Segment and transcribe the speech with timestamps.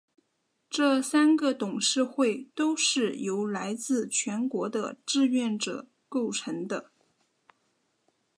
[0.67, 6.89] 这三个董事会都是由来自全国的志愿者构成的。